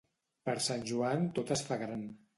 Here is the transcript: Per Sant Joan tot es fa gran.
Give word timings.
Per 0.49 0.55
Sant 0.69 0.81
Joan 0.93 1.29
tot 1.37 1.55
es 1.57 1.65
fa 1.69 1.79
gran. 1.87 2.07